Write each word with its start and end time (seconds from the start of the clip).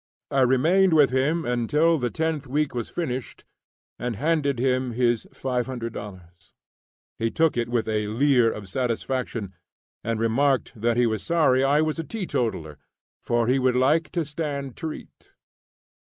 I 0.31 0.41
remained 0.41 0.93
with 0.95 1.11
him 1.11 1.45
until 1.45 1.99
the 1.99 2.09
tenth 2.09 2.47
week 2.47 2.73
was 2.73 2.89
finished, 2.89 3.43
and 3.99 4.15
handed 4.15 4.57
him 4.57 4.93
his 4.93 5.27
$500. 5.31 6.23
He 7.19 7.29
took 7.29 7.55
it 7.55 7.69
with 7.69 7.87
a 7.87 8.07
leer 8.07 8.49
of 8.51 8.67
satisfaction, 8.67 9.53
and 10.03 10.19
remarked, 10.19 10.73
that 10.75 10.97
he 10.97 11.05
was 11.05 11.21
sorry 11.21 11.63
I 11.63 11.81
was 11.81 11.99
a 11.99 12.03
teetotaller, 12.03 12.79
for 13.19 13.45
he 13.45 13.59
would 13.59 13.75
like 13.75 14.11
to 14.13 14.25
stand 14.25 14.75
treat! 14.75 15.33